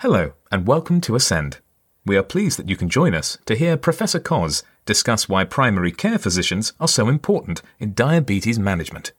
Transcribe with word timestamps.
Hello, 0.00 0.34
and 0.52 0.66
welcome 0.66 1.00
to 1.00 1.16
Ascend. 1.16 1.56
We 2.04 2.18
are 2.18 2.22
pleased 2.22 2.58
that 2.58 2.68
you 2.68 2.76
can 2.76 2.90
join 2.90 3.14
us 3.14 3.38
to 3.46 3.54
hear 3.54 3.78
Professor 3.78 4.20
Cos 4.20 4.62
discuss 4.84 5.26
why 5.26 5.44
primary 5.44 5.90
care 5.90 6.18
physicians 6.18 6.74
are 6.78 6.86
so 6.86 7.08
important 7.08 7.62
in 7.80 7.94
diabetes 7.94 8.58
management. 8.58 9.12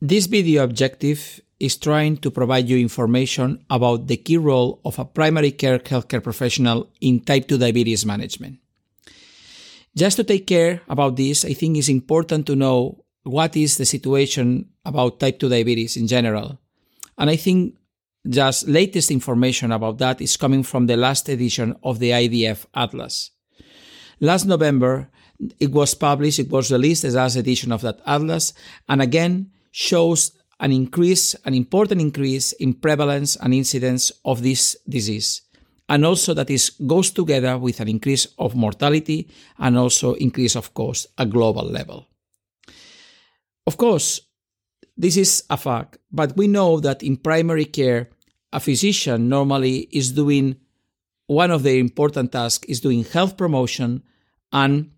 This 0.00 0.26
video 0.26 0.64
objective 0.64 1.40
is 1.60 1.76
trying 1.76 2.16
to 2.16 2.30
provide 2.32 2.68
you 2.68 2.76
information 2.76 3.64
about 3.70 4.08
the 4.08 4.16
key 4.16 4.36
role 4.36 4.80
of 4.84 4.98
a 4.98 5.04
primary 5.04 5.52
care 5.52 5.78
healthcare 5.78 6.20
professional 6.20 6.90
in 7.00 7.20
type 7.20 7.46
2 7.46 7.56
diabetes 7.56 8.04
management. 8.04 8.58
Just 9.96 10.16
to 10.16 10.24
take 10.24 10.48
care 10.48 10.82
about 10.88 11.14
this, 11.14 11.44
I 11.44 11.52
think 11.52 11.76
it's 11.76 11.88
important 11.88 12.46
to 12.48 12.56
know 12.56 13.04
what 13.22 13.56
is 13.56 13.76
the 13.76 13.86
situation 13.86 14.70
about 14.84 15.20
type 15.20 15.38
2 15.38 15.48
diabetes 15.48 15.96
in 15.96 16.08
general. 16.08 16.58
And 17.16 17.30
I 17.30 17.36
think 17.36 17.76
just 18.26 18.68
latest 18.68 19.10
information 19.10 19.72
about 19.72 19.98
that 19.98 20.20
is 20.20 20.36
coming 20.36 20.62
from 20.62 20.86
the 20.86 20.96
last 20.96 21.28
edition 21.28 21.76
of 21.82 21.98
the 21.98 22.10
IDF 22.10 22.66
Atlas. 22.74 23.30
Last 24.20 24.46
November, 24.46 25.08
it 25.60 25.70
was 25.70 25.94
published, 25.94 26.38
it 26.38 26.50
was 26.50 26.72
released 26.72 27.04
as 27.04 27.14
last 27.14 27.36
edition 27.36 27.72
of 27.72 27.82
that 27.82 28.00
atlas, 28.06 28.52
and 28.88 29.00
again 29.00 29.50
shows 29.70 30.32
an 30.60 30.72
increase, 30.72 31.34
an 31.44 31.54
important 31.54 32.00
increase 32.00 32.52
in 32.52 32.74
prevalence 32.74 33.36
and 33.36 33.54
incidence 33.54 34.10
of 34.24 34.42
this 34.42 34.76
disease. 34.88 35.42
And 35.88 36.04
also 36.04 36.34
that 36.34 36.48
that 36.48 36.52
is 36.52 36.70
goes 36.70 37.10
together 37.10 37.56
with 37.56 37.80
an 37.80 37.88
increase 37.88 38.26
of 38.38 38.54
mortality 38.54 39.28
and 39.58 39.78
also 39.78 40.14
increase 40.14 40.56
of 40.56 40.74
cost 40.74 41.06
at 41.16 41.30
global 41.30 41.64
level. 41.64 42.06
Of 43.66 43.76
course, 43.76 44.20
this 44.98 45.16
is 45.16 45.44
a 45.48 45.56
fact, 45.56 45.98
but 46.10 46.36
we 46.36 46.48
know 46.48 46.80
that 46.80 47.04
in 47.04 47.16
primary 47.16 47.64
care, 47.64 48.10
a 48.52 48.58
physician 48.58 49.28
normally 49.28 49.88
is 49.92 50.12
doing 50.12 50.56
one 51.26 51.52
of 51.52 51.62
their 51.62 51.78
important 51.78 52.32
tasks 52.32 52.66
is 52.68 52.80
doing 52.80 53.04
health 53.04 53.36
promotion 53.36 54.02
and 54.52 54.90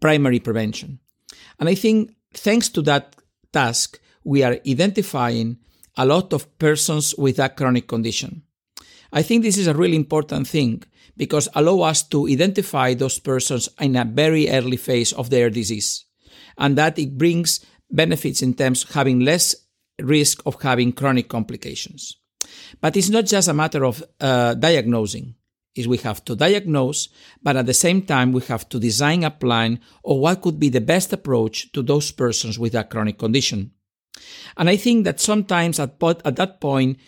primary 0.00 0.40
prevention. 0.40 1.00
And 1.60 1.68
I 1.68 1.74
think 1.74 2.14
thanks 2.32 2.68
to 2.70 2.82
that 2.82 3.16
task, 3.52 4.00
we 4.24 4.42
are 4.42 4.58
identifying 4.66 5.58
a 5.98 6.06
lot 6.06 6.32
of 6.32 6.58
persons 6.58 7.14
with 7.18 7.36
that 7.36 7.56
chronic 7.56 7.88
condition. 7.88 8.42
I 9.12 9.22
think 9.22 9.42
this 9.42 9.58
is 9.58 9.66
a 9.66 9.74
really 9.74 9.96
important 9.96 10.48
thing 10.48 10.84
because 11.16 11.48
allow 11.54 11.80
us 11.80 12.02
to 12.04 12.26
identify 12.26 12.94
those 12.94 13.18
persons 13.18 13.68
in 13.78 13.96
a 13.96 14.04
very 14.04 14.48
early 14.48 14.78
phase 14.78 15.12
of 15.12 15.28
their 15.28 15.50
disease 15.50 16.06
and 16.56 16.78
that 16.78 16.98
it 16.98 17.18
brings 17.18 17.60
benefits 17.92 18.42
in 18.42 18.54
terms 18.54 18.84
of 18.84 18.90
having 18.90 19.20
less 19.20 19.54
risk 20.00 20.42
of 20.46 20.60
having 20.62 20.92
chronic 20.92 21.28
complications. 21.28 22.16
But 22.80 22.96
it's 22.96 23.10
not 23.10 23.26
just 23.26 23.48
a 23.48 23.54
matter 23.54 23.84
of 23.84 24.02
uh, 24.20 24.54
diagnosing. 24.54 25.34
Is 25.74 25.88
we 25.88 25.96
have 25.98 26.22
to 26.26 26.36
diagnose, 26.36 27.08
but 27.42 27.56
at 27.56 27.64
the 27.64 27.72
same 27.72 28.02
time 28.02 28.32
we 28.32 28.42
have 28.42 28.68
to 28.68 28.78
design 28.78 29.24
a 29.24 29.30
plan 29.30 29.80
of 30.04 30.18
what 30.18 30.42
could 30.42 30.60
be 30.60 30.68
the 30.68 30.82
best 30.82 31.14
approach 31.14 31.72
to 31.72 31.82
those 31.82 32.12
persons 32.12 32.58
with 32.58 32.74
a 32.74 32.84
chronic 32.84 33.18
condition. 33.18 33.70
And 34.58 34.68
I 34.68 34.76
think 34.76 35.04
that 35.04 35.18
sometimes 35.18 35.80
at, 35.80 35.96
at 36.02 36.36
that 36.36 36.60
point, 36.60 36.98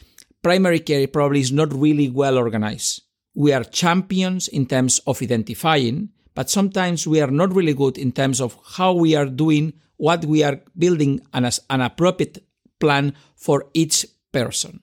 primary 0.43 0.81
care 0.81 1.07
probably 1.07 1.41
is 1.41 1.53
not 1.53 1.75
really 1.75 2.09
well 2.09 2.39
organized. 2.39 3.03
We 3.35 3.53
are 3.53 3.65
champions 3.65 4.49
in 4.49 4.65
terms 4.65 4.99
of 5.07 5.21
identifying, 5.21 6.09
but 6.35 6.51
sometimes 6.51 7.07
we 7.07 7.21
are 7.21 7.31
not 7.31 7.55
really 7.55 7.75
good 7.75 7.97
in 7.97 8.13
terms 8.13 8.41
of 8.41 8.59
how 8.77 8.93
we 8.93 9.15
are 9.15 9.27
doing 9.27 9.73
what 9.97 10.25
we 10.25 10.43
are 10.43 10.61
building 10.77 11.21
an, 11.33 11.49
appropriate 11.71 12.45
plan 12.81 13.15
for 13.37 13.67
each 13.75 14.05
person. 14.33 14.81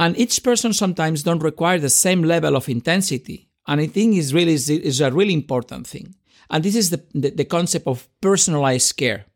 And 0.00 0.18
each 0.18 0.42
person 0.42 0.72
sometimes 0.72 1.22
don't 1.22 1.42
require 1.42 1.78
the 1.78 1.90
same 1.90 2.22
level 2.22 2.56
of 2.56 2.68
intensity. 2.68 3.48
And 3.66 3.80
I 3.80 3.86
think 3.86 4.16
is 4.16 4.34
really 4.34 4.54
is 4.54 5.00
a 5.00 5.12
really 5.12 5.34
important 5.34 5.86
thing. 5.86 6.14
And 6.50 6.64
this 6.64 6.76
is 6.76 6.90
the, 6.90 7.04
the, 7.14 7.30
the 7.30 7.44
concept 7.44 7.86
of 7.86 8.08
personalized 8.20 8.96
care. 8.96 9.26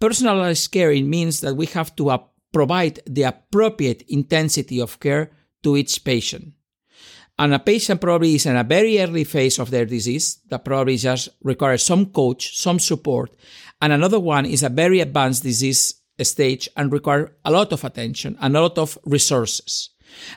Personalized 0.00 0.70
care 0.70 0.90
it 0.90 1.04
means 1.04 1.40
that 1.40 1.54
we 1.54 1.66
have 1.66 1.94
to 1.96 2.10
uh, 2.10 2.18
provide 2.52 3.00
the 3.06 3.22
appropriate 3.22 4.02
intensity 4.08 4.80
of 4.80 5.00
care 5.00 5.30
to 5.62 5.76
each 5.76 6.04
patient. 6.04 6.52
And 7.38 7.52
a 7.52 7.58
patient 7.58 8.00
probably 8.00 8.36
is 8.36 8.46
in 8.46 8.56
a 8.56 8.62
very 8.62 9.00
early 9.00 9.24
phase 9.24 9.58
of 9.58 9.70
their 9.70 9.84
disease 9.84 10.38
that 10.50 10.64
probably 10.64 10.96
just 10.96 11.30
requires 11.42 11.82
some 11.82 12.06
coach, 12.06 12.56
some 12.56 12.78
support. 12.78 13.34
And 13.82 13.92
another 13.92 14.20
one 14.20 14.46
is 14.46 14.62
a 14.62 14.68
very 14.68 15.00
advanced 15.00 15.42
disease 15.42 15.94
stage 16.22 16.68
and 16.76 16.92
require 16.92 17.34
a 17.44 17.50
lot 17.50 17.72
of 17.72 17.82
attention 17.82 18.36
and 18.40 18.56
a 18.56 18.60
lot 18.60 18.78
of 18.78 18.96
resources. 19.04 19.90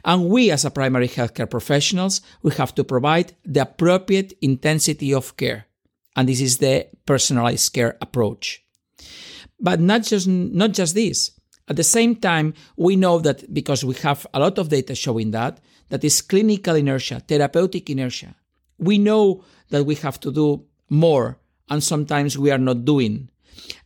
And 0.04 0.30
we 0.30 0.50
as 0.50 0.66
a 0.66 0.72
primary 0.72 1.08
healthcare 1.08 1.50
professionals, 1.50 2.22
we 2.42 2.52
have 2.56 2.74
to 2.76 2.84
provide 2.84 3.34
the 3.46 3.62
appropriate 3.62 4.34
intensity 4.42 5.14
of 5.14 5.38
care. 5.38 5.68
And 6.16 6.28
this 6.28 6.42
is 6.42 6.58
the 6.58 6.88
personalized 7.06 7.72
care 7.74 7.96
approach. 8.02 8.64
But 9.60 9.80
not 9.80 10.04
just, 10.04 10.28
not 10.28 10.72
just 10.72 10.96
this. 10.96 11.32
At 11.68 11.76
the 11.76 11.84
same 11.84 12.16
time, 12.16 12.54
we 12.78 12.96
know 12.96 13.20
that 13.20 13.54
because 13.54 13.84
we 13.84 13.96
have 13.96 14.26
a 14.34 14.40
lot 14.40 14.58
of 14.58 14.70
data 14.70 14.96
showing 14.96 15.32
that, 15.32 15.60
that 15.90 16.04
is 16.04 16.22
clinical 16.22 16.76
inertia, 16.76 17.20
therapeutic 17.20 17.90
inertia. 17.90 18.36
We 18.78 18.98
know 18.98 19.44
that 19.70 19.86
we 19.86 19.96
have 19.96 20.20
to 20.22 20.32
do 20.32 20.66
more 20.90 21.38
and 21.70 21.84
sometimes 21.84 22.38
we 22.38 22.52
are 22.52 22.58
not 22.58 22.86
doing. 22.86 23.30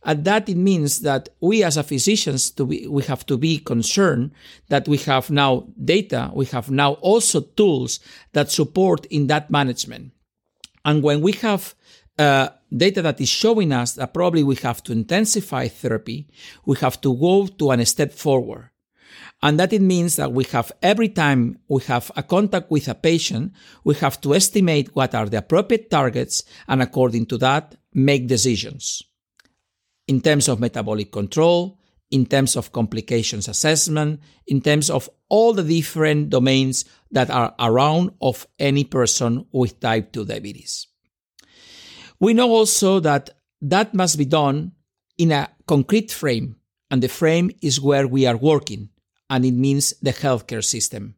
And 0.04 0.24
that 0.24 0.48
it 0.48 0.56
means 0.56 1.00
that 1.00 1.30
we 1.40 1.64
as 1.64 1.76
a 1.76 1.82
physicians 1.82 2.50
to 2.52 2.66
be, 2.66 2.86
we 2.86 3.02
have 3.04 3.24
to 3.26 3.36
be 3.36 3.58
concerned 3.58 4.32
that 4.68 4.86
we 4.86 4.98
have 4.98 5.30
now 5.30 5.66
data, 5.82 6.30
we 6.34 6.46
have 6.46 6.70
now 6.70 6.92
also 6.94 7.40
tools 7.40 7.98
that 8.32 8.50
support 8.50 9.06
in 9.06 9.26
that 9.28 9.50
management. 9.50 10.12
And 10.84 11.02
when 11.02 11.20
we 11.20 11.32
have 11.32 11.74
uh, 12.18 12.48
data 12.74 13.02
that 13.02 13.20
is 13.20 13.28
showing 13.28 13.72
us 13.72 13.94
that 13.94 14.14
probably 14.14 14.42
we 14.42 14.56
have 14.56 14.82
to 14.84 14.92
intensify 14.92 15.68
therapy, 15.68 16.28
we 16.64 16.76
have 16.76 17.00
to 17.00 17.14
go 17.16 17.46
to 17.46 17.70
a 17.72 17.86
step 17.86 18.12
forward. 18.12 18.70
And 19.42 19.58
that 19.58 19.72
it 19.72 19.82
means 19.82 20.16
that 20.16 20.32
we 20.32 20.44
have 20.44 20.70
every 20.82 21.08
time 21.08 21.58
we 21.68 21.82
have 21.82 22.12
a 22.16 22.22
contact 22.22 22.70
with 22.70 22.86
a 22.86 22.94
patient, 22.94 23.52
we 23.82 23.94
have 23.96 24.20
to 24.20 24.34
estimate 24.34 24.94
what 24.94 25.14
are 25.14 25.28
the 25.28 25.38
appropriate 25.38 25.90
targets 25.90 26.44
and 26.68 26.80
according 26.80 27.26
to 27.26 27.38
that, 27.38 27.74
make 27.92 28.28
decisions 28.28 29.02
in 30.06 30.20
terms 30.20 30.48
of 30.48 30.60
metabolic 30.60 31.10
control, 31.10 31.78
in 32.10 32.26
terms 32.26 32.56
of 32.56 32.72
complications 32.72 33.48
assessment, 33.48 34.20
in 34.46 34.60
terms 34.60 34.90
of 34.90 35.08
all 35.28 35.52
the 35.52 35.64
different 35.64 36.30
domains 36.30 36.84
that 37.10 37.30
are 37.30 37.54
around 37.58 38.12
of 38.20 38.46
any 38.58 38.84
person 38.84 39.46
with 39.50 39.80
type 39.80 40.12
2 40.12 40.26
diabetes. 40.26 40.86
We 42.22 42.34
know 42.34 42.50
also 42.52 43.00
that 43.00 43.30
that 43.62 43.94
must 43.94 44.16
be 44.16 44.24
done 44.24 44.72
in 45.18 45.32
a 45.32 45.50
concrete 45.66 46.12
frame, 46.12 46.54
and 46.88 47.02
the 47.02 47.08
frame 47.08 47.50
is 47.60 47.80
where 47.80 48.06
we 48.06 48.26
are 48.26 48.36
working, 48.36 48.90
and 49.28 49.44
it 49.44 49.54
means 49.54 49.92
the 50.00 50.12
healthcare 50.12 50.64
system. 50.64 51.16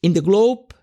In 0.00 0.12
the 0.12 0.20
globe, 0.20 0.74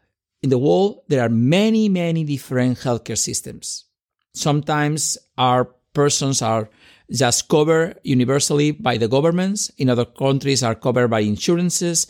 in 0.44 0.50
the 0.50 0.58
world, 0.58 1.04
there 1.08 1.22
are 1.22 1.30
many, 1.30 1.88
many 1.88 2.26
different 2.26 2.80
healthcare 2.80 3.18
systems. 3.18 3.86
Sometimes 4.34 5.18
our 5.38 5.74
persons 5.94 6.42
are 6.42 6.70
just 7.10 7.48
covered 7.48 7.98
universally 8.04 8.72
by 8.72 8.98
the 8.98 9.08
governments. 9.08 9.72
In 9.78 9.90
other 9.90 10.04
countries 10.04 10.64
are 10.64 10.76
covered 10.76 11.08
by 11.08 11.22
insurances. 11.22 12.08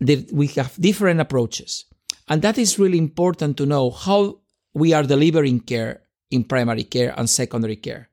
We 0.00 0.48
have 0.56 0.74
different 0.80 1.20
approaches. 1.20 1.84
And 2.26 2.42
that 2.42 2.58
is 2.58 2.80
really 2.80 2.98
important 2.98 3.56
to 3.58 3.66
know 3.66 3.90
how 3.90 4.40
we 4.74 4.92
are 4.92 5.04
delivering 5.04 5.60
care 5.60 6.02
in 6.30 6.44
primary 6.44 6.84
care 6.84 7.14
and 7.16 7.30
secondary 7.30 7.76
care. 7.76 8.10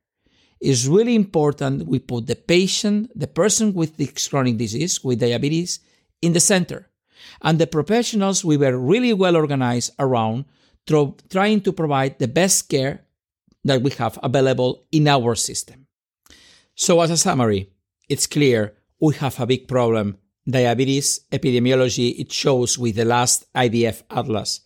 It's 0.60 0.86
really 0.86 1.16
important 1.16 1.88
we 1.88 1.98
put 1.98 2.28
the 2.28 2.36
patient, 2.36 3.10
the 3.18 3.26
person 3.26 3.74
with 3.74 3.96
this 3.96 4.28
chronic 4.28 4.58
disease, 4.58 5.02
with 5.02 5.18
diabetes, 5.18 5.80
in 6.22 6.32
the 6.32 6.40
center. 6.40 6.88
And 7.42 7.58
the 7.58 7.66
professionals, 7.66 8.44
we 8.44 8.56
were 8.56 8.78
really 8.78 9.12
well 9.12 9.36
organized 9.36 9.92
around 9.98 10.44
trying 10.86 11.60
to 11.62 11.72
provide 11.72 12.18
the 12.18 12.28
best 12.28 12.68
care 12.68 13.04
that 13.64 13.82
we 13.82 13.90
have 13.92 14.18
available 14.22 14.86
in 14.92 15.08
our 15.08 15.34
system. 15.34 15.86
So, 16.74 17.00
as 17.00 17.10
a 17.10 17.16
summary, 17.16 17.70
it's 18.08 18.26
clear 18.26 18.74
we 19.00 19.14
have 19.14 19.38
a 19.40 19.46
big 19.46 19.68
problem. 19.68 20.18
Diabetes 20.48 21.20
epidemiology, 21.30 22.18
it 22.18 22.32
shows 22.32 22.78
with 22.78 22.96
the 22.96 23.04
last 23.04 23.52
IDF 23.54 24.02
Atlas. 24.10 24.60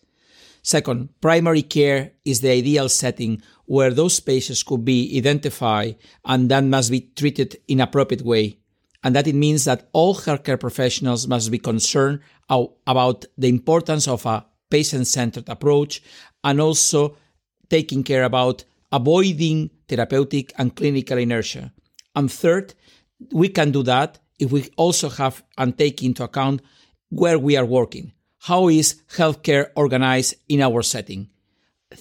Second, 0.67 1.11
primary 1.21 1.63
care 1.63 2.11
is 2.25 2.41
the 2.41 2.51
ideal 2.51 2.89
setting 2.89 3.41
where 3.67 3.93
those 3.93 4.19
patients 4.19 4.65
could 4.65 4.85
be 4.85 5.17
identified 5.17 5.95
and 6.25 6.51
then 6.51 6.69
must 6.69 6.91
be 6.91 7.03
treated 7.15 7.57
in 7.69 7.81
appropriate 7.81 8.23
way. 8.23 8.59
And 9.05 9.15
that 9.15 9.29
it 9.29 9.37
means 9.37 9.65
that 9.67 9.89
all 9.93 10.17
healthcare 10.17 10.59
professionals 10.59 11.29
must 11.29 11.53
be 11.53 11.61
concerned 11.61 12.19
about 12.49 13.27
the 13.39 13.49
importance 13.49 14.09
of 14.09 14.27
a 14.27 14.45
patient-centered 14.69 15.49
approach 15.49 16.03
and 16.43 16.61
also 16.61 17.17
taking 17.71 18.03
care 18.03 18.25
about 18.25 18.65
avoiding 18.91 19.71
therapeutic 19.87 20.53
and 20.59 20.75
clinical 20.75 21.17
inertia. 21.17 21.73
And 22.17 22.29
third, 22.29 22.75
we 23.31 23.51
can 23.51 23.71
do 23.71 23.85
that 23.85 24.19
if 24.41 24.51
we 24.51 24.69
also 24.77 25.11
have 25.11 25.45
and 25.57 25.79
take 25.79 26.03
into 26.03 26.25
account 26.25 26.61
where 27.11 27.39
we 27.39 27.57
are 27.57 27.65
working. 27.65 28.11
How 28.47 28.69
is 28.69 29.03
healthcare 29.11 29.71
organized 29.75 30.37
in 30.49 30.63
our 30.63 30.83
setting? 30.83 31.29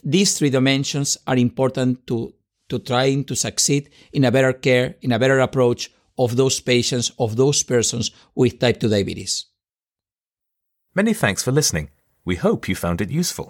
These 0.04 0.38
three 0.38 0.52
dimensions 0.52 1.18
are 1.26 1.38
important 1.38 2.06
to, 2.06 2.36
to 2.70 2.78
trying 2.78 3.24
to 3.24 3.36
succeed 3.36 3.90
in 4.14 4.26
a 4.26 4.32
better 4.32 4.54
care, 4.54 4.94
in 5.02 5.12
a 5.12 5.18
better 5.18 5.40
approach 5.40 5.90
of 6.20 6.36
those 6.36 6.60
patients, 6.60 7.12
of 7.18 7.36
those 7.36 7.64
persons 7.64 8.12
with 8.36 8.60
type 8.60 8.80
2 8.80 8.90
diabetes. 8.90 9.48
Many 10.94 11.16
thanks 11.16 11.42
for 11.42 11.52
listening. 11.52 11.90
We 12.26 12.36
hope 12.36 12.70
you 12.70 12.76
found 12.76 13.02
it 13.02 13.10
useful. 13.10 13.50